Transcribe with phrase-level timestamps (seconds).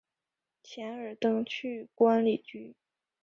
[0.63, 2.73] 钱尔登去官里居。